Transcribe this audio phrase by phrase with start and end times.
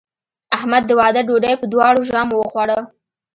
[0.57, 2.79] احمد د واده ډوډۍ په دواړو ژامو وخوړه.